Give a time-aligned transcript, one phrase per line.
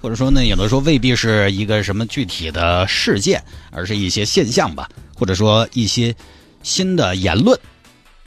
[0.00, 6.14] 或者说呢，有的时候未必是一个什么具体的事件，而是一些现象吧，或者说一些
[6.62, 7.58] 新的言论。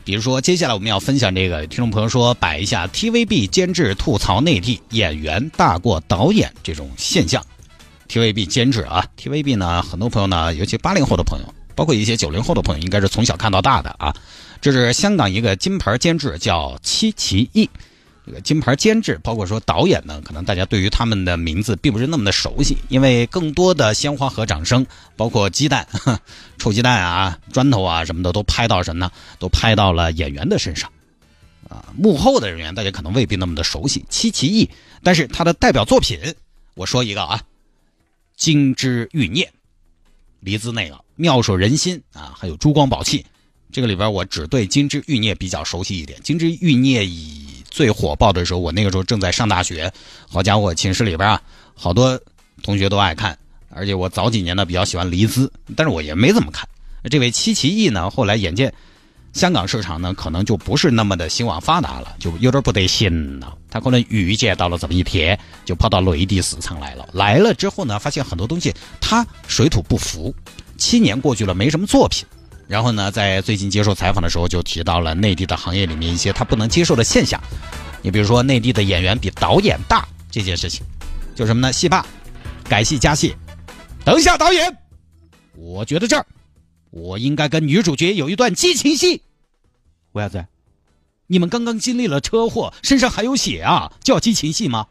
[0.03, 7.45] 比如说，接下来我们要分享这个听众朋友说摆一下 TVB 监制吐槽内地演员大过导演这种现象。
[8.07, 14.15] TVB 监制啊，TVB 呢，很多朋友呢，尤其八零后的朋友，包括一些九零后的朋友，应该是从小看到大的啊。
[14.59, 17.69] 这是香港一个金牌监制，叫戚其义。
[18.29, 25.87] 这个金牌监制，包括说导演呢，可能大家对于他们的名字并不是那么的熟悉，因为更多的鲜花和掌声，包括鸡蛋、
[26.59, 29.11] 臭鸡蛋啊、砖头啊什么的，都拍到什么呢？
[29.39, 30.91] 都拍到了演员的身上。
[31.69, 34.69] 啊，幕后的人员大家可能未必那么的熟悉戚其义，
[35.01, 36.19] 但是他的代表作品，
[36.75, 37.37] 我说一个啊，
[38.35, 39.45] 《金枝欲孽》，
[40.39, 43.25] 黎姿那个妙手仁心啊，还有珠光宝气。
[43.71, 49.91] 这个里边我只对《金枝欲孽》比较熟悉一点，《金枝欲孽》以最火爆的时候，我那个时候正在上大学，
[50.29, 51.41] 好家伙，寝室里边啊，
[51.75, 52.19] 好多
[52.63, 53.37] 同学都爱看，
[53.69, 56.67] 而且我早几年呢比较喜欢黎姿，但是我也没怎么看。
[57.09, 58.73] 这位戚其义呢，后来眼见
[59.31, 63.55] 香港市场呢可能就不是那么的兴旺发达了，就有点不得心了。
[63.69, 67.07] 他可能预见到了这么一天，就跑到内地市场来了。
[67.13, 70.33] 来了之后呢，发现很多东西他水土不服。
[70.75, 72.25] 七年过去了，没什么作品。
[72.69, 77.41] 然后呢，在最近接受采访的时候，就提到了内地的行业里面一些他不能接受的现象。
[78.03, 80.85] 你比如说，内地的演员比导演大这件事情，
[81.35, 81.73] 就什么呢？
[81.73, 82.05] 戏霸，
[82.65, 83.35] 改戏加戏。
[84.05, 84.77] 等一下，导演，
[85.55, 86.23] 我觉得这儿
[86.91, 89.23] 我应该跟女主角有一段激情戏。
[90.11, 90.45] 为啥子？
[91.25, 94.85] 你们刚刚经历了车祸，身上还有血啊，叫激情戏吗？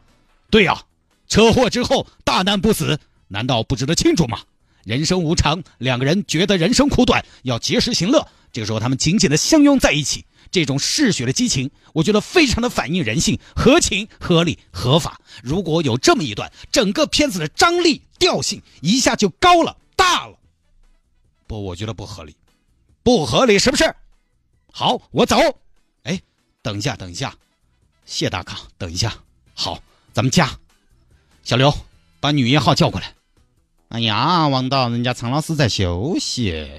[0.49, 0.83] 对呀，
[1.29, 4.39] 车祸之后大难不死，难道不值得庆祝吗？
[4.83, 8.27] 人生无常，两个人觉得人生苦短，要及时行乐。
[8.51, 15.21] 这个时候，他们紧紧的相拥在一起，这种嗜血的激情，我觉得非常的反映人性，合情合理合法。
[15.43, 20.39] 如果有这么一段，整个片子的张力调性一下就高了大了。
[21.45, 22.35] 不，我觉得不合理，
[23.03, 23.93] 不合理是不是？
[24.71, 25.37] 好，我走。
[26.03, 26.19] 哎，
[26.63, 27.35] 等一下，等一下，
[28.05, 29.13] 谢大康，等一下。
[29.53, 29.79] 好，
[30.11, 30.57] 咱们加。
[31.43, 31.71] 小刘，
[32.19, 33.13] 把女一号叫过来。
[33.89, 36.69] 哎呀，王导，人家苍老师在休息。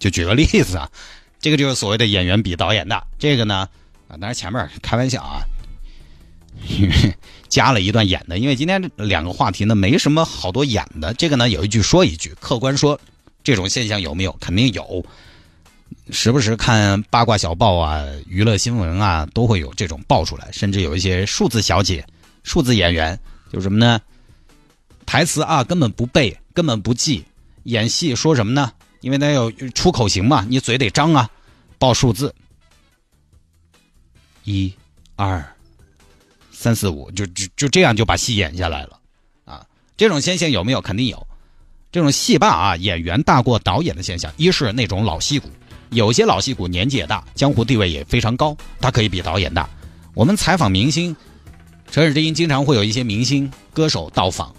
[0.00, 0.90] 就举个例子啊，
[1.38, 3.06] 这个就是所谓的演员比导演大。
[3.20, 3.68] 这个呢，
[4.08, 5.46] 啊，当然前面开玩笑啊，
[7.48, 8.36] 加了一段演的。
[8.38, 11.14] 因为今天两个话题呢，没什么好多演的。
[11.14, 12.98] 这个呢，有一句说一句，客观说，
[13.44, 14.32] 这种现象有没有？
[14.40, 15.06] 肯定有。
[16.10, 20.50] 时不时看八卦小报啊、娱乐新闻啊，都会有这种爆出来。
[20.50, 22.04] 甚至有一些数字小姐、
[22.42, 23.16] 数字演员，
[23.52, 24.00] 就什么呢？
[25.06, 26.36] 台词啊，根本不背。
[26.56, 27.22] 根本不记，
[27.64, 28.72] 演戏说什么呢？
[29.02, 31.28] 因为他有出口型嘛，你嘴得张啊，
[31.78, 32.34] 报数字，
[34.44, 34.72] 一、
[35.16, 35.54] 二、
[36.50, 38.98] 三四五，就就就这样就把戏演下来了，
[39.44, 39.66] 啊，
[39.98, 40.80] 这种现象有没有？
[40.80, 41.26] 肯定有，
[41.92, 45.50] 这种戏霸啊，演员大过导演的现象，一是那种老戏骨，
[45.90, 49.68] 有些老戏骨年纪也大，江湖地位也非常高，他可以比导演大。
[50.14, 51.14] 我们采访明星，
[51.90, 54.56] 城市之音经常会有一些明星歌手到访。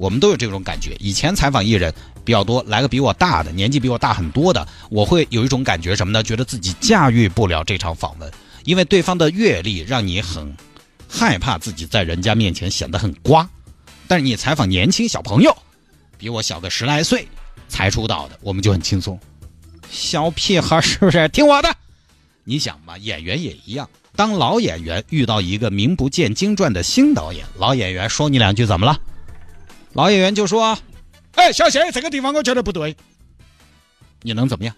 [0.00, 0.96] 我们都有这种感觉。
[0.98, 1.92] 以前采访艺人
[2.24, 6.22] 比较多，来个比我大的，年纪比我大很多的，我会有一种感觉什么呢？
[6.22, 8.32] 觉得自己驾驭不了这场访问，
[8.64, 10.56] 因为对方的阅历让你很
[11.06, 13.46] 害怕自己在人家面前显得很瓜。
[14.08, 15.54] 但是你采访年轻小朋友，
[16.16, 17.28] 比我小个十来岁
[17.68, 19.20] 才出道的，我们就很轻松。
[19.90, 21.28] 小屁孩是不是？
[21.28, 21.76] 听我的。
[22.44, 23.86] 你想嘛，演员也一样。
[24.16, 28.98] 当老演员遇到一个名不见经传的新导演，老演员说你两句怎么了？
[29.92, 30.78] 老演员就说
[31.34, 32.96] ：“哎，小谢，这个地方我觉得不对。”
[34.22, 34.74] 你能怎么样？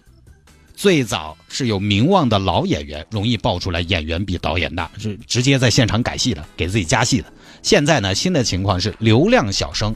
[0.75, 7.31] 最早是有名望的老演员容易爆出来演员比导演大，是直接在现场改戏的，给自己加戏的。
[7.61, 9.95] 现在呢，新的情况是流量小生、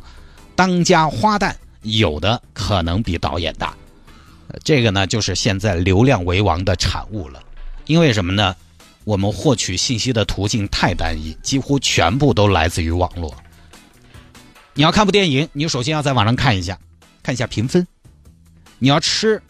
[0.55, 3.75] 当家花旦有的可能比导演大。
[4.63, 7.41] 这个呢，就是现在流量为王的产物了。
[7.87, 8.55] 因为什么呢？
[9.03, 13.33] 我们获取信息的途径太单一，几乎全部都来自于网络。
[14.77, 16.77] 你要看部电影，你首先要在网上看一下，
[17.23, 17.85] 看一下评分。
[18.77, 19.41] 你要吃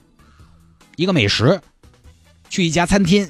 [0.96, 1.60] 一个美食，
[2.50, 3.30] 去一家餐厅，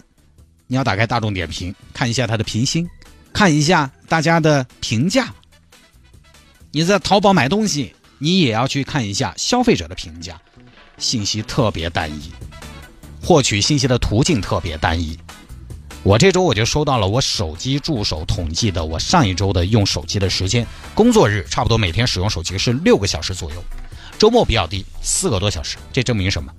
[0.67, 2.87] 你要打开大众点评，看一下它的评星，
[3.33, 5.33] 看一下大家的评价。
[6.69, 10.39] 你在淘宝买东西，你也要去看一下消费者的评价，
[10.99, 12.31] 信息特别单一，
[13.23, 15.17] 获取信息的途径特别单一。
[16.07, 20.65] 我这周我就收到了我手机助手统计的我上一周的用手机的时间，
[20.95, 23.61] 工作日差不多每天使用手机是六个小时左右，
[24.17, 25.75] 周末比较低，四个多小时。
[25.91, 26.49] 这证明什么？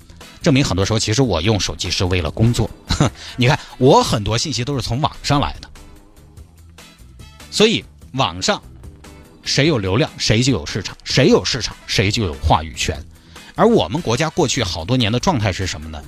[0.42, 2.68] 证明很多时候其实我用手机是为了工作。
[3.38, 5.70] 你看，我很多信息都是从网上来的，
[7.50, 8.62] 所以网上
[9.44, 13.02] 谁有流量，谁就有市场；谁有市场，谁就有话语权。
[13.54, 16.02] 而我们国家过去好多年的状态是什么呢？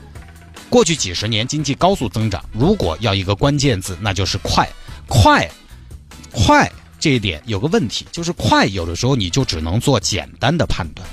[0.70, 4.66] 过去几十年经济高速增长，如果要一个关键字，那就是快，
[5.06, 5.50] 快，
[6.30, 6.70] 快。
[7.00, 11.08] 这一点有个问题，就是快，有的时候你就只能做简单的判断。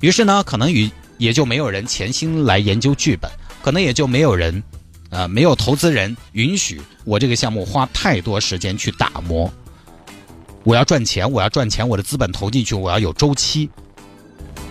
[0.00, 3.30] 于是呢，可能与也就没有人潜心来研究剧本，
[3.62, 4.62] 可能也就没有人，
[5.10, 9.50] 呃，没有投资人允许我这个项目花太多时间去打磨。
[10.64, 13.70] 我要赚钱，我要赚钱，我的资本投进去，我要有周期。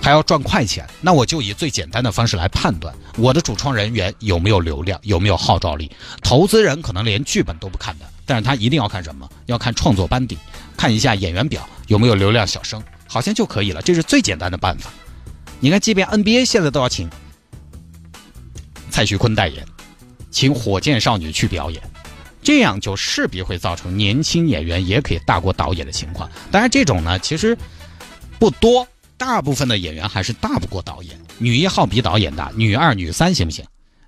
[0.03, 5.89] 还要赚快钱，那我就以最简单的方式来判断我的主创人员有没有流量，有没有号召力。
[6.21, 9.29] 投资人可能连剧本都不看的，但是他一定要看什么？
[9.45, 10.37] 要看创作班底，
[10.75, 13.81] 看一下演员表有没有流量小生，好像就可以了。
[13.81, 14.91] 这是最简单的办法。
[15.61, 17.09] 你看，即便 NBA 现在都要请
[18.89, 19.65] 蔡徐坤代言，
[20.29, 21.81] 请火箭少女去表演，
[22.41, 26.29] 这样就势必会造成年轻演员也可以大过导演的情况。
[26.51, 27.57] 当然，这种呢其实
[28.37, 28.85] 不多。
[29.17, 33.63] 大部分的演员还是大不过导演，女一号比导演大，女二、女三行不行？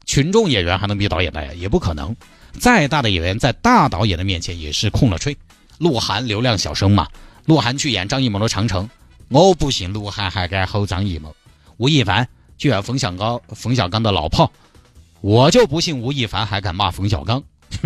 [0.05, 1.51] 群众演员还能比导演大呀？
[1.53, 2.15] 也不可能。
[2.59, 5.35] 再大的演员在大导演的面前也是空了吹。
[5.77, 7.07] 鹿晗流量小生嘛，
[7.45, 8.85] 鹿晗去演张艺谋的《长城》，
[9.29, 11.35] 我不信鹿晗还敢吼张艺谋。
[11.77, 14.51] 吴亦凡去演冯小刚，冯小刚的老炮，
[15.21, 17.43] 我就不信吴亦凡还敢骂冯小刚，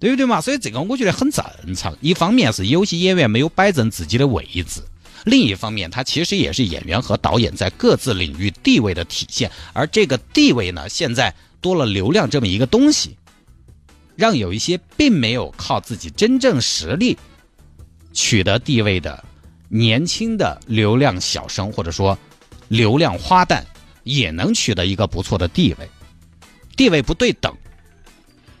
[0.00, 0.40] 对不对嘛？
[0.40, 1.44] 所以这个我觉得很正
[1.76, 1.96] 常。
[2.00, 4.82] 一方面是有些演员没有摆正自己的位置。
[5.24, 13.16] 另一方面，它其实也是演员和导演在各自领域地位的体现，而这个地位呢，现在多了流量这么一个东西，
[14.16, 17.16] 让有一些并没有靠自己真正实力
[18.12, 19.24] 取得地位的
[19.68, 22.18] 年轻的流量小生或者说
[22.68, 23.62] 流量花旦，
[24.02, 25.88] 也能取得一个不错的地位。
[26.76, 27.54] 地位不对等，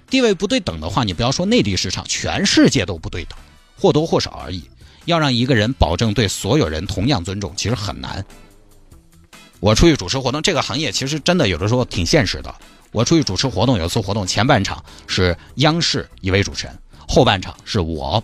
[0.08, 3.36] 地位不对等的话，你不要说内地市场，全世界都不对等，
[3.76, 4.62] 或多或少而已。
[5.04, 8.24] 要让一个人保证对所有人同样尊重，其实很难。
[9.60, 12.54] 我出去主持活动，这个行业其实真的有的时候挺现实的。
[12.90, 16.78] 我出去主持活动，有一次活动前半场是央视一位主持人，
[17.08, 18.22] 后半场是我。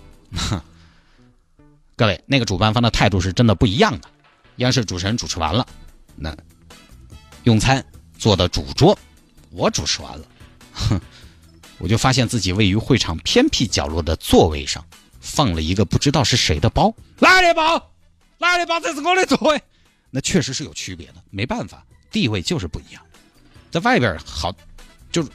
[1.97, 4.09] 各位，那个主办方的态度是真的不一样的。
[4.57, 5.67] 央视主持人主持完了，
[6.17, 6.37] 那
[7.45, 7.85] 用餐
[8.19, 8.99] 坐的主桌，
[9.51, 10.25] 我主持完了，
[10.73, 11.01] 哼，
[11.79, 14.85] 我就发现自己位于会场偏僻角落的座位上。
[15.21, 17.91] 放了一个不知道是谁的包，哪里包？
[18.39, 18.79] 哪里包？
[18.81, 19.61] 这是我的座位。
[20.11, 23.03] 那确实是有区别的，没办法，地位就是不一样。
[23.71, 24.55] 在外边好，
[25.13, 25.29] 就是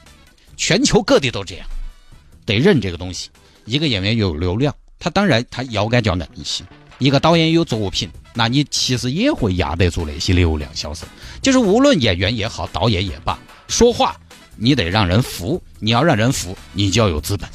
[0.56, 1.66] 全球各地都这样，
[2.44, 3.30] 得认这个东西。
[3.64, 6.64] 一个演员有流量，他当然他腰杆就要硬一些；
[6.98, 11.08] 一个导演有作品，那你其实也会压得住那些流量小生。
[11.40, 13.38] 就是无论演员也好，导演也罢，
[13.68, 14.20] 说话
[14.56, 17.48] 你得让人服，你要让人服，你就要有资本。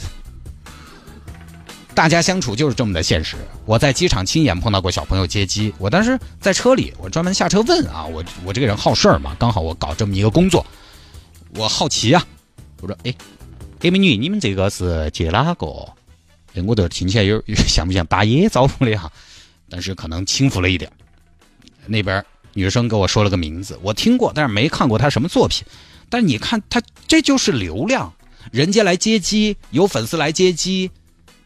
[1.99, 3.35] 大家相处就是这么的现实。
[3.65, 10.65] 我在机场亲眼碰到过小朋友接机，我当时在车里，我专门下车问啊，我我这个人好事儿嘛，刚好我搞这么一个工作，
[11.55, 12.25] 我好奇啊，
[12.79, 13.13] 我说哎，
[13.81, 15.67] 哎美女，你们这个是接哪个？
[16.53, 19.11] 哎，我这听起来有像不像打野招呼的哈？
[19.69, 20.89] 但是可能轻浮了一点。
[21.85, 25.65] 那边女生给我说了个名字，我听过，但是没看过她什么作品。
[26.07, 28.13] 但是你看，她这就是流量，
[28.53, 30.89] 人家来接机，有粉丝来接机。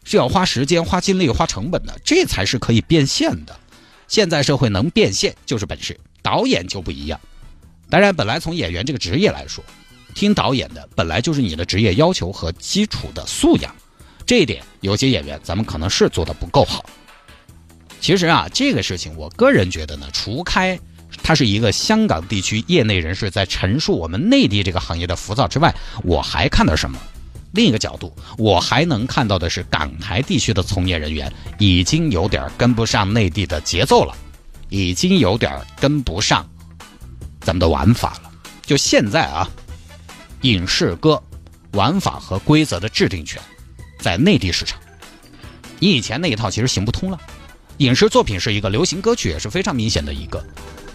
[0.04, 3.60] 是要花时间、花精力、花成本的，这才是可以变现的。
[4.08, 7.20] 现在社会能变现就是本事，导演就不一样。
[7.90, 9.64] 当然，本来从演员这个职业来说，
[10.14, 13.74] 听导演的本来就是你的职业要求和基础的素养，
[14.26, 16.86] 这一点有些演员咱们可能是做的不够好。
[18.00, 20.78] 其实啊，这个事情我个人觉得呢，除开
[21.24, 27.00] 他是一个香港地区业内人士在陈述我们内地这个行业的浮躁之外，我还看到什么？
[27.54, 34.16] 另一个角度，我还能看到的是，港台地区的从业人员已经有点跟不上内地的节奏了，
[34.70, 36.50] 已经有点跟不上
[37.42, 38.32] 咱们的玩法了。
[38.66, 39.48] 就现在啊，
[40.42, 41.22] 影视歌
[41.74, 43.40] 玩法和规则的制定权
[44.00, 44.80] 在内地市场，
[45.80, 47.22] 你以前那一套其实行不通了。
[47.78, 50.44] 影视作品是一个，流行歌曲也是非常明显的一个，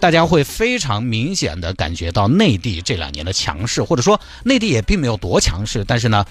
[0.01, 6.25] 大家会非常明显的感觉到内地这两年的强势，或者说内地也并没有多强势，但是呢。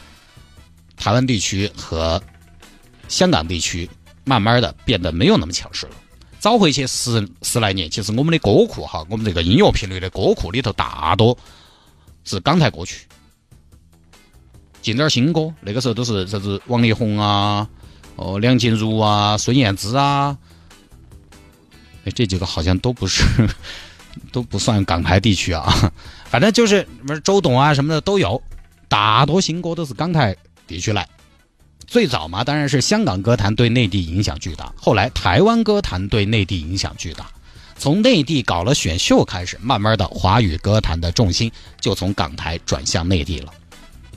[0.99, 2.19] 台湾地区和
[3.07, 3.87] 香港地区
[4.25, 5.91] 慢慢的变得没有那么强势了。
[6.39, 11.37] 早回去十十来年，其实我们的歌库哈，我们这个音乐频率的歌库里头大多
[12.23, 13.05] 是港台歌曲，
[14.81, 17.69] 进点新歌，那个时候都是啥子王力宏啊，
[18.15, 20.35] 哦梁静茹啊，孙燕姿啊，
[22.11, 23.23] 这几个好像都不是，
[24.31, 25.91] 都不算港台地区啊，
[26.25, 28.41] 反正就是什么周董啊什么的都有，
[28.87, 30.35] 大多新歌都是港台
[30.65, 31.07] 地区来。
[31.85, 34.73] 最早嘛，当然是香港歌坛对内地影响巨大。
[34.75, 37.27] 后来台湾歌坛对内地影响巨大，
[37.77, 43.53] 从内地搞了选秀开始，慢慢的华语歌坛的重心就从港台转向内地了。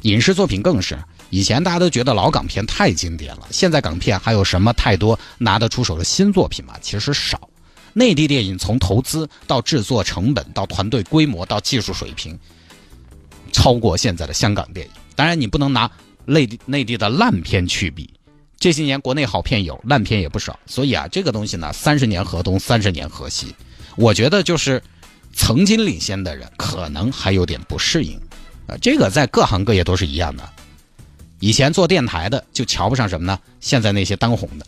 [0.02, 6.74] 影视作品更是，以前大家都觉得老港片太经典了，现在港片还有什么太多拿得出手的新作品吗？
[6.80, 7.49] 其实少。
[7.92, 12.38] 内地电影从投资到制作成本到团队规模到技术水平，
[13.52, 14.92] 超过现在的香港电影。
[15.14, 15.90] 当然，你不能拿。
[16.26, 18.08] 内地内地的烂片去比，
[18.56, 20.56] 这些年国内好片有，烂片也不少。
[20.64, 23.52] 所以啊，这个东西呢，三十年河东，三十年河西。
[23.96, 24.80] 我觉得就是
[25.32, 28.16] 曾经领先的人，可能还有点不适应。
[28.68, 30.48] 啊，这个在各行各业都是一样的。
[31.40, 33.36] 以前做电台的就瞧不上什么呢？
[33.60, 34.66] 现在那些当红的，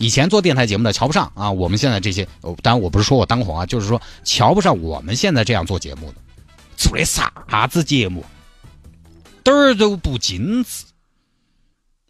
[0.00, 1.50] 以前做电台节目的瞧不上啊。
[1.50, 2.26] 我们现在这些，
[2.62, 6.14] 当然我不是说我当红啊，就是说瞧不上我们现在这样做节目的，
[6.76, 7.30] 做的啥
[7.70, 8.24] 子节目？
[9.44, 10.86] 点儿都不精致。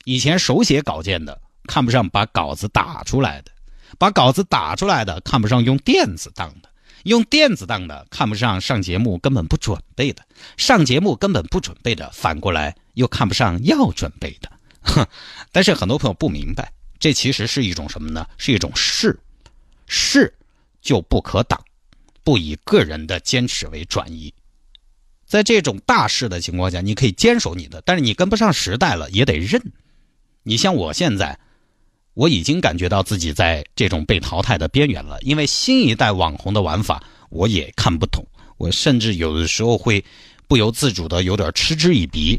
[0.04, 3.50] 以前手写稿件的看不上把稿子打出来的，
[3.99, 6.68] 把稿子打出来的看不上用电子档的，
[7.02, 10.23] 用电子档的看不上上节目根本不准备的，
[10.56, 14.49] 上节目根本不准备的，反过来又看不上要准备的。
[14.82, 15.04] 哼！
[15.50, 18.25] 但是很多朋友不明白，这其实是一种什么呢？
[18.37, 19.19] 是一种势，
[19.88, 20.33] 势
[20.80, 21.59] 就不可挡，
[22.23, 24.33] 不以个人的坚持为转移。
[25.26, 29.61] 在这种大势的情况下，你可以坚守你的，但是你跟不上时代了也得认。
[30.42, 31.38] 你像我现在，
[32.14, 38.26] 我已经感觉到自己在这种被淘汰的边缘了，因为新一代网红的玩法我也看不懂，
[38.59, 40.04] 我甚至有的时候会
[40.47, 42.38] 不由自主的有点嗤之以鼻。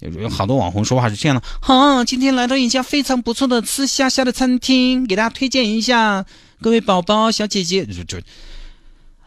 [0.00, 6.24] 有好多网红说话是这样的：，好，今天来到一家非常不错的吃虾虾的餐厅，给大家推荐一下，
[6.60, 8.18] 各位宝宝、小姐姐，就就。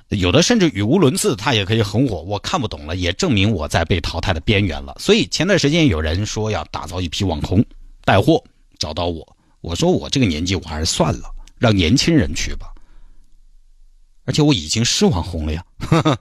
[0.09, 4.95] 有的甚至语无伦次，他也可以很火，我看不懂了，也证明我在被淘汰的边缘了。
[4.99, 7.63] 所以前段时间有人说要打造一批网红
[8.03, 8.43] 带货，
[8.77, 12.67] 找到我，我说我这个年纪我还是算了，让年轻人去吧。
[14.25, 15.63] 而且我已经是网红了呀，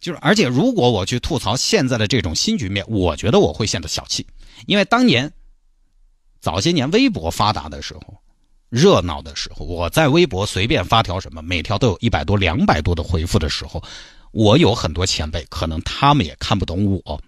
[0.00, 4.26] 就是而且如果我去吐槽现在的这种新局面，我觉得我会显得小气，
[4.66, 5.32] 因为当年
[6.40, 8.02] 早些年微博发达的时候。
[8.68, 13.80] 热闹的时候，我在微博随便发条什么，每条都有一百多、两百多的回复的时候，
[14.32, 17.22] 我有很多前辈，可能他们也看不懂我。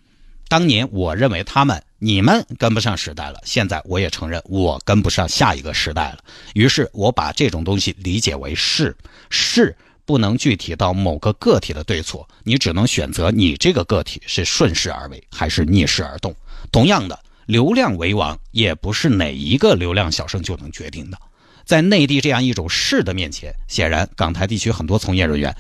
[0.49, 6.19] 当年我认为他们、你们跟不上时代了，现在我也承认我跟不上下一个时代了。
[6.55, 8.95] 于是我把这种东西理解为是
[9.31, 9.75] 是，
[10.09, 16.35] 不能具体到某个个体的对错，你只能选择你这个个体是顺势而为还是逆势而动。
[16.73, 21.19] 同样的，流量为王也不是哪一个流量小生就能决定的。
[21.67, 25.55] 在内地这样一种势的面前，显然港台地区很多从业人员，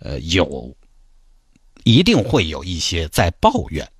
[0.00, 0.76] 呃，有，
[1.84, 3.90] 一定会有一些在抱怨。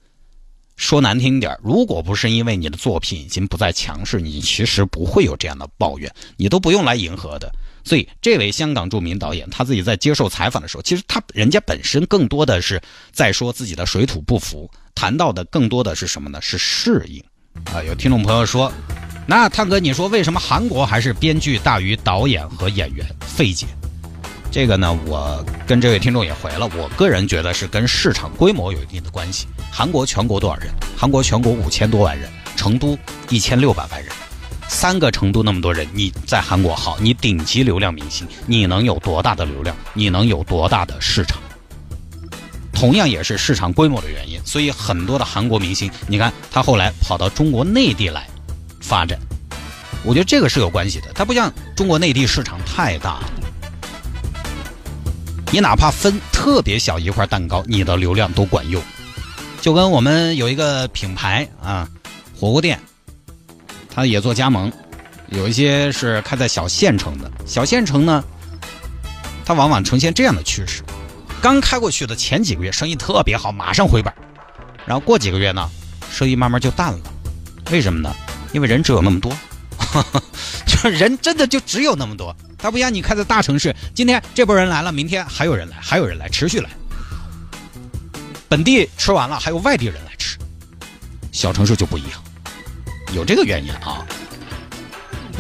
[0.79, 7.53] 说难听点如果不是因为你的作品已经不再强势，你其实不会有这样的抱怨，你都不用来迎合的。
[7.85, 12.81] 所以，这位香港著名导演他自己在接受采访的时候，其实他人家本身更多的是
[13.13, 16.41] 在说自己的水土不服，谈到的更多的是什么呢？
[16.41, 17.23] 是适应。
[17.73, 18.73] 啊，有听众朋友说。
[19.27, 23.05] 那探哥，你说为什么韩国还是编剧大于导演和演员？
[23.21, 23.67] 费解。
[24.51, 26.69] 这个呢，我跟这位听众也回了。
[26.77, 29.47] 我个人觉得是跟市场规模有一定的关系。
[29.71, 30.69] 韩国全国多少人？
[30.97, 34.11] 韩国全国五千多万人，成都一千六百万人，
[34.69, 39.77] 三个成都那么多人，你在韩国好，你顶级流量明星，你能有多大的流量？
[39.93, 41.39] 你能有多大的市场？
[42.73, 48.27] 同样也是市场规模的原因，所以很多的韩国明星，你看他后来跑到中国内地来。
[48.81, 49.19] 发展，
[50.03, 51.13] 我觉得这个是有关系的。
[51.13, 53.31] 它不像中国内地市场太大了，
[55.51, 58.83] 你哪怕分特别小一块蛋糕，你的流量都管用。
[59.63, 61.89] 就跟我们有一个品牌啊，
[62.39, 62.79] 火锅店，
[63.93, 64.71] 它也做加盟，
[65.29, 67.31] 有一些是开在小县城的。
[67.47, 68.23] 小县城呢，
[69.45, 70.83] 它往往呈现这样的趋势：
[71.41, 74.13] 刚开过去的前几个月生意特别好，马上回本
[74.85, 75.69] 然后过几个月呢，
[76.13, 76.99] 生意慢慢就淡了。
[77.71, 78.15] 为什么呢？
[78.53, 79.33] 因为人只有那么多，
[80.67, 82.37] 就是人真的就只有那么多。
[82.59, 86.69] 它不像你开在大城市，今天这波人来了，明天还有人来，还有人来，持续来。
[88.49, 90.37] 本地吃完了，还有外地人来吃。
[91.31, 92.23] 小城市就不一样，
[93.15, 94.05] 有这个原因啊。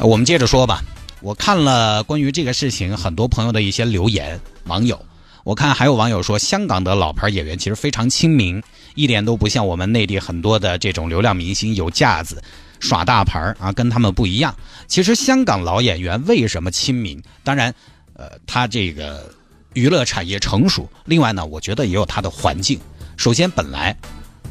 [0.00, 0.82] 我们接着说吧。
[1.20, 5.04] 我看了关于这个事情很多朋友的一些留言，网友，
[5.42, 8.62] 我看还有网友说，香港的老牌演员其实非常亲民，
[8.94, 12.40] 一点都不像我们内地很多的这种流量明星有架子、
[12.80, 14.54] 耍大牌啊，跟他们不一样。
[14.86, 17.22] 其实香港老演员为什么亲民？
[17.44, 17.74] 当然，
[18.14, 19.32] 呃，他这个
[19.74, 22.78] 娱乐产业成熟，另外呢，我觉得也有他的环境。
[23.16, 23.96] 首先，本来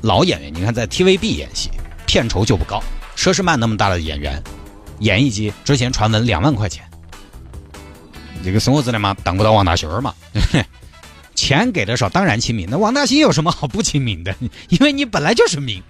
[0.02, 1.70] 老演员，你看在 TVB 演戏，
[2.06, 2.84] 片酬就不高，
[3.16, 4.42] 佘诗曼那么大的演员。
[5.00, 6.84] 演一集之前传闻两万块钱，
[8.44, 10.14] 这个生活质量嘛，当不到王大勋嘛，
[11.36, 12.68] 钱给的少，当然亲民。
[12.68, 14.36] 那王大兴有什么好不亲民的？
[14.70, 15.82] 因为你本来就是民。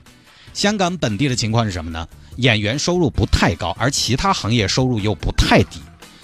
[0.58, 2.08] 香港本地的情况是什么呢？
[2.38, 5.80] 演员收入不太高，而其他行业收入又不太低。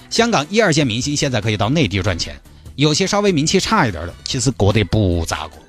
[0.10, 2.36] 香港一二线明星现在可以到内地赚钱，
[2.76, 5.60] 有些稍微名气差一点的，其实过得不咋过。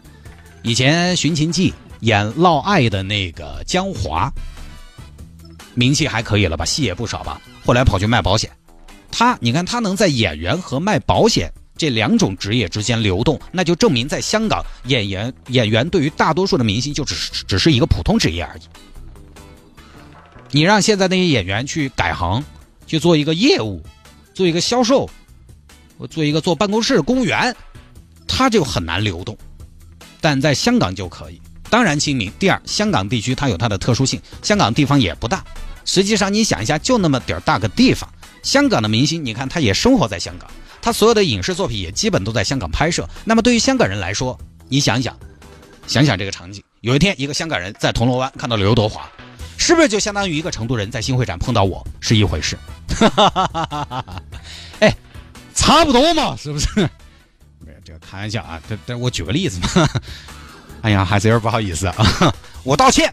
[0.63, 4.33] 以前《寻秦记》演嫪毐的那个江华。
[5.75, 7.39] 名气还可以了吧，戏也不少吧。
[7.67, 8.51] 后来跑去卖保险，
[9.11, 18.63] 他你看他能在演员和卖保险这两种职业之间流动，那就证明在香港演员演员对于大多数的明星就只是只是一个普通职业而已。
[20.51, 22.45] 你让现在那些演员去改行，
[22.87, 23.83] 去做一个业务，
[24.33, 25.11] 做一个销售，
[26.09, 27.55] 做一个做办公室公务员，
[28.29, 29.37] 他就很难流动，
[30.21, 31.41] 但在香港就可以。
[31.69, 32.31] 当然亲民。
[32.39, 35.45] 第二，香港地区它有它的特殊性，香港地方也不大。
[35.85, 38.09] 实际上，你想一下，就那么点儿大个地方，
[38.45, 40.49] 香港的明星，你看他也生活在香港，
[40.85, 43.09] 他所有的影视作品也基本都在香港拍摄。
[43.25, 44.39] 那么对于香港人来说，
[44.69, 45.17] 你想想，
[45.87, 49.09] 想想这个场景：有一天，一个香港人在铜锣湾看到刘德华，
[49.57, 52.59] 是不是就相当于一个成都人在新会展碰到我是一回事？
[54.81, 54.95] 哎，
[55.55, 56.69] 差不多嘛，是不是？
[57.61, 59.89] 没有这个开玩笑啊，这这我举个例子嘛。
[60.83, 61.97] 哎呀，还是有点不好意思啊，
[62.63, 63.11] 我道歉。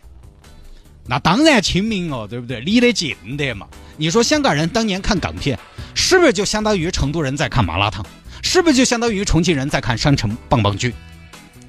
[1.11, 2.61] 那当然亲民哦，对不对？
[2.61, 3.67] 离得近的嘛。
[3.97, 5.59] 你说香港人当年看港片，
[5.93, 8.05] 是不是就相当于成都人在看麻辣烫？
[8.41, 10.93] 是不是就相当于重庆人在看山城棒棒剧？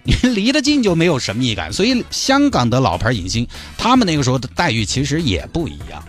[0.04, 1.72] 你离得近就没有神秘感。
[1.72, 3.44] 所以香港的老牌影星，
[3.76, 6.00] 他们那个时候的待遇其实也不一样。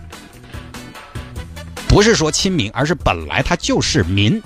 [1.88, 4.40] 不是说亲民，而是本来他就是民。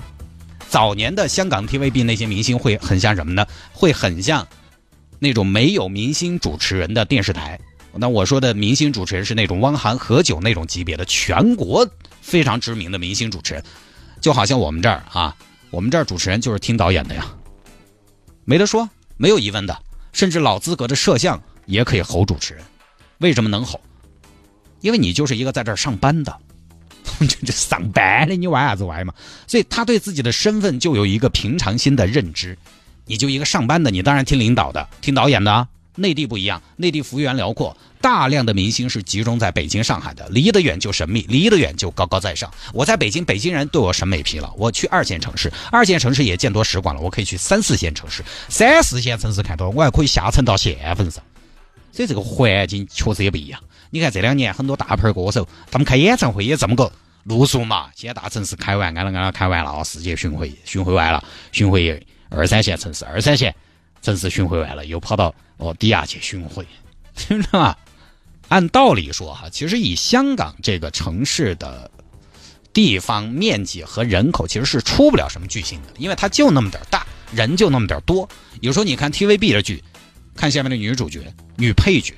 [0.70, 3.46] 早年的香港 TVB 那些明星会很像什么呢？
[3.70, 4.48] 会很像。
[5.18, 7.60] 那种没有明星主持人的电视台，
[7.94, 11.88] 那我说的明星主持人是那种汪涵、何炅那种级别的全国
[12.20, 13.62] 非常知名的明星主持人，
[14.20, 15.34] 就好像我们这儿啊，
[15.70, 17.26] 我们这儿主持人就是听导演的呀，
[18.44, 19.76] 没得说，没有疑问的，
[20.12, 22.62] 甚至老资格的摄像也可以吼主持人，
[23.18, 23.80] 为什么能吼？
[24.80, 26.38] 因为你就是一个在这儿上班的，
[27.18, 29.12] 这这上班的，你玩啥子玩嘛？
[29.46, 32.56] 所以他对自己的身份就有一个平常心的认知。
[33.06, 35.66] 你就一个上班的，你当然听领导的，听导演的。
[35.98, 42.48] 内地不一样，内地幅员辽阔，大量的明星是集中在北京、上海的，离得远就神秘，离得远就高高在上。
[42.72, 51.22] 我在北京，北京人对我审美疲劳，我去二线城市，二线城市也见多识广了，我可以去三四线城市，三四线城市看多，我还可以下沉到县份上。
[51.92, 53.60] 所以这个环境确实也不一样。
[53.90, 56.92] 你看这两年很多大牌歌手，他们开演唱会也这么个
[57.24, 57.88] 路数嘛。
[57.96, 62.06] 现在大城市开完，安了安了开完了，世界巡回巡回完了，巡回。
[62.30, 63.54] 二三线城市，二三线
[64.02, 66.66] 城市巡回完了，又跑到哦地下去巡回，
[67.16, 67.76] 听着啊？
[68.48, 71.90] 按道理说哈，其实以香港这个城市的
[72.72, 78.28] 地方面积和人口，其实是出不了什么巨星的，因为它就那么点大，人就那么点多。
[78.60, 79.82] 有时候你看 TVB 的剧，
[80.34, 81.20] 看下面的女主角、
[81.56, 82.14] 女配角，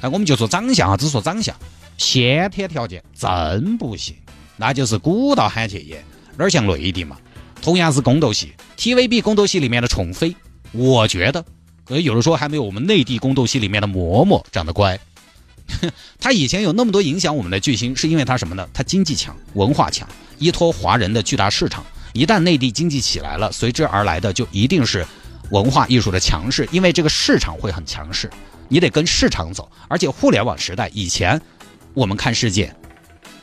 [0.00, 1.54] 哎，我们就说长相啊，只说长相，
[1.96, 4.16] 先天条件真不行，
[4.56, 6.04] 那就是鼓捣喊去演，
[6.36, 7.16] 哪儿像内地嘛？
[7.60, 10.34] 同样是宫斗戏，TVB 宫斗戏里面的宠妃，
[10.72, 11.42] 我觉得，
[11.84, 14.98] 可能有的说还没有我们内地宫斗戏里面的嬷嬷长得乖。
[16.18, 18.68] 他以前有那么多影响我们的巨星，是因为他什么呢？
[18.74, 20.08] 他经济强，文化强，
[20.38, 21.84] 依托华人的巨大市场。
[22.12, 25.06] 一旦内地经济起来了，随之而来的就一定是
[25.50, 28.28] 文化艺术的强势，因为这个市场会很强势，
[28.68, 29.70] 你得跟市场走。
[29.88, 31.40] 而且互联网时代以前，
[31.94, 32.74] 我们看世界，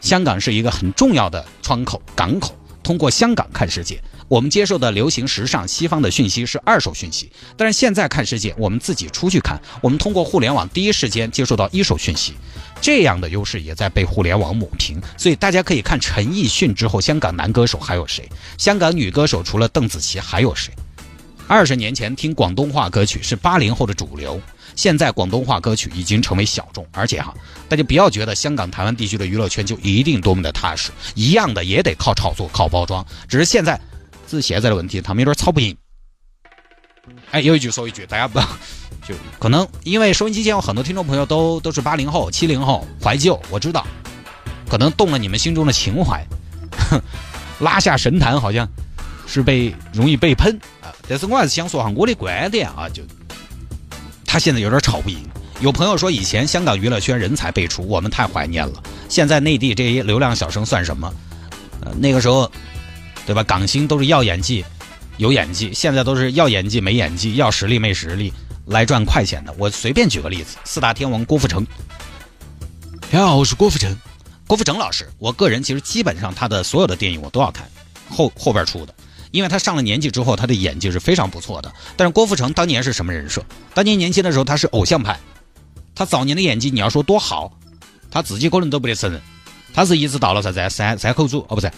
[0.02, 2.56] 香港是一个很重要的窗口、港口。
[2.84, 12.36] 通过香港看世界，我们接受的流行时尚西方的讯息是二手讯息，但是现在看世界，我们自己出去看，我们通过互联网第一时间接受到一手讯息，
[12.80, 15.02] 这样的优势也在被互联网抹平。
[15.18, 18.30] 所以大家可以看陈奕迅之后，香港男歌手还有谁？
[18.56, 20.72] 香港女歌手除了邓紫棋还有谁？
[21.48, 24.40] 二十年前听广东话歌曲是八零后的主流。
[24.76, 27.34] 现在广东话歌曲已经成为小众，而且哈，
[27.68, 33.04] 大家不要觉得香港、台湾地区的娱乐圈就一定多么的踏实，一样的也得靠炒作、靠包装。
[33.28, 33.82] 只是现在，
[34.30, 35.76] 是现在的问题，他们有点吵不赢。
[37.32, 38.46] 哎，有一句说一句，大家不要
[39.08, 43.86] 就可能因为收音机前有很多听众朋友都都是八零后、七零后，怀旧，我知道，
[44.70, 46.24] 可能动了你们心中的情怀。
[47.60, 48.68] 拉下神坛，好像
[49.28, 50.94] 是被容易被喷啊。
[51.08, 53.04] 但是我还是想说哈，我的观点啊，就
[54.26, 55.18] 他现在有点吵不赢。
[55.60, 58.82] 有朋友说，以前香港娱乐圈人才辈出，我们太怀念了。
[59.10, 61.14] 现在内地这些流量小生算什么？
[61.82, 62.50] 呃，那个时候，
[63.30, 63.44] 对吧？
[63.44, 64.66] 港星都是要演技，
[65.18, 68.34] 有演技；现在都是要演技没演技，要实力没实力，
[68.66, 69.54] 来赚快钱的。
[69.56, 71.64] 我随便举个例子，四大天王郭富城。
[73.12, 73.96] 你好，我是郭富城。
[74.48, 77.70] 郭富城老师，我个人其实基本上他的所有的电影我都要看，
[78.10, 78.96] 后后边出的。
[79.30, 81.72] 因为他上了年纪之后，他的演技是非常不错的。
[81.96, 83.46] 但是郭富城当年是什么人设？
[83.76, 85.20] 当年年轻的时候他是偶像派。
[85.94, 87.56] 他早年的演技，你要说多好，
[88.10, 89.22] 他自己可能都不得承认。
[89.72, 91.72] 他是一直到了啥子三三口组哦，不是，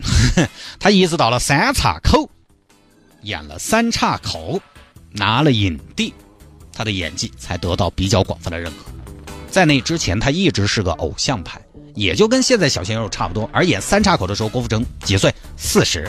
[0.78, 2.28] 他一直到了三岔口，
[3.22, 4.60] 演了三岔口，
[5.10, 6.12] 拿了影帝，
[6.72, 8.90] 他的演技才得到比较广泛的认可。
[9.50, 11.60] 在那之前，他一直是个偶像派，
[11.94, 13.48] 也就跟现在小鲜肉差不多。
[13.52, 15.34] 而演三岔口的时候，郭富城几岁？
[15.56, 16.08] 四十。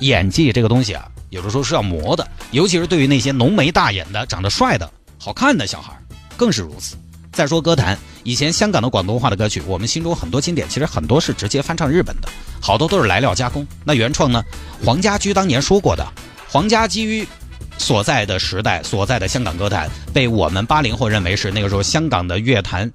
[0.00, 5.92] 演技这个东西啊，有的时候是要磨的，尤其是对于那些浓眉大眼的、长得帅的、好看的小孩。
[6.36, 6.96] 更是如此。
[7.32, 13.66] 再说歌坛，以前香港的广东话的歌曲，我们心中很多经典，其实很多是直接翻唱日本的，好多都是来料加工。
[13.84, 14.42] 那原创呢？
[14.82, 16.04] 黄家驹当年说过的，
[16.48, 17.28] 黄家驹
[17.76, 22.90] 所在的时代、所在的香港歌坛，被我们八零后认为是那个时候香港的乐坛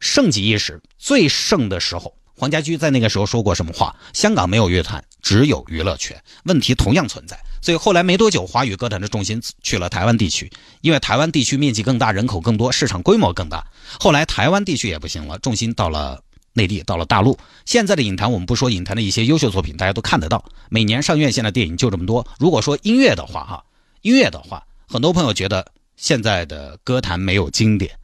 [0.00, 2.12] 盛极一时、最盛的时候。
[2.38, 3.94] 黄家驹在那个时候说过什么话？
[4.12, 6.20] 香港没有乐坛，只有娱乐圈。
[6.44, 7.38] 问题同样存在。
[7.60, 13.66] 所以后来没多久，华语歌坛的重心去了台湾地区，因为台湾地区面积更大，人口更多，市场规模更大。
[13.98, 16.20] 后来台湾地区也不行了，重心到了
[16.52, 17.38] 内地，到了大陆。
[17.64, 20.44] 现在的影坛，我们不说影坛的一些优秀作品，大家都看得到。
[20.68, 22.26] 每年上院线的电影就这么多。
[22.38, 23.64] 如果说音乐的话，哈，
[24.02, 25.66] 音乐的话，很多朋友觉得
[25.96, 27.98] 现在的歌坛没有经典。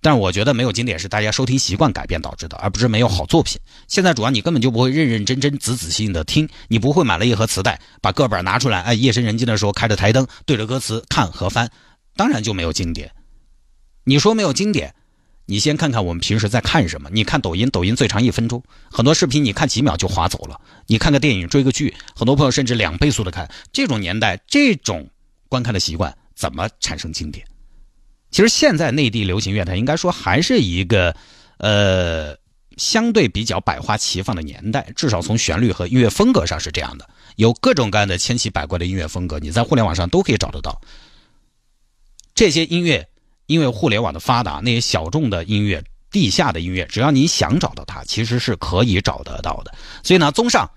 [0.00, 3.60] 但是我觉得没有经典是大家收听习惯改变导致的，而不是没有好作品。
[3.88, 11.68] 现在主要你根本就不会认认真真、仔仔细细的听，你不会买了一盒磁带，把歌本拿出来，哎，夜深人静的时候开着台灯，对着歌词看和翻，
[12.14, 13.10] 当然就没有经典。
[14.04, 14.94] 你说没有经典，
[15.46, 17.10] 你先看看我们平时在看什么？
[17.12, 20.60] 你看抖音，抖音最长一分钟，很多视频你看几秒就划走了。
[20.86, 23.50] 你看个电影、追个剧，很多朋友甚至两倍速的看。
[23.72, 25.10] 这种年代，这种
[25.48, 27.44] 观看的习惯，怎么产生经典？
[28.30, 31.16] 其实现在内地流行乐坛应该说还是一个，
[31.58, 32.36] 呃，
[32.76, 40.80] 相对比较百花齐放的年代，至少从旋律和音乐风格上是这样的，有各种各样的千奇百怪的音乐风格，你在互联网上都可以找得到。
[42.34, 43.08] 这些音乐，
[43.46, 49.74] 因为互联网的发达，那些小众的音乐、地下的音乐，只要你想找到它，其实是可以找得到的。
[50.02, 50.70] 所以呢，综上。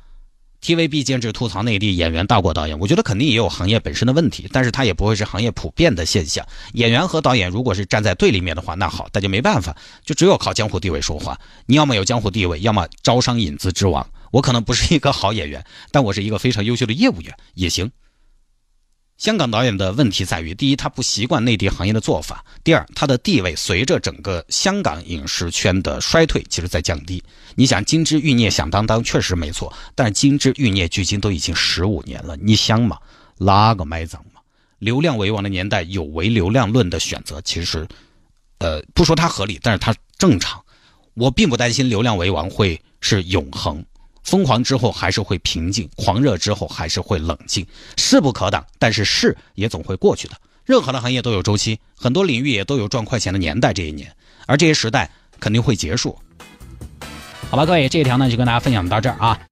[0.62, 6.45] TVB 监制吐槽内地演员大过导演，我觉得肯定也有行业本身的问题，但是它也不会是行业普遍的现象。
[6.74, 11.39] 演员和导演如果是站在对立面的话，那好，那就没办法，就只有靠江湖地位说话。
[11.65, 14.08] 你要么有江湖地位，要么招商引资之王。
[14.32, 17.91] 我可能不是一个好演员，但我是一个非常优秀的业务员，也行。
[19.21, 27.23] 香港导演的问题在于：第一，他不习惯内地行业的做法；第二，他的地位随着整个香港影视圈的衰退，其实在降低。
[27.53, 32.97] 你想，《金枝欲孽》响当当确实没错，但是《金枝欲孽》距今都已经十五年了，你想嘛，
[33.38, 34.41] 拉个埋葬嘛？
[34.79, 37.88] 流量为王的年代，有唯流量论的选择，其实，
[38.57, 40.60] 呃，不说它合理，但是它正常。
[41.13, 43.86] 我并不担心流量为王会是永恒。
[44.23, 47.65] 疯狂之后还是会平静，狂热之后还是会冷静，
[47.97, 48.65] 势不可挡。
[48.77, 50.36] 但是势也总会过去的。
[50.63, 53.73] 任何的行业都有周期，很多领域也都有赚快钱的年代。
[53.73, 56.17] 这一年，而这些时代肯定会结束。
[57.49, 59.38] 好吧，各位，这一条呢就跟大家分享到这儿啊。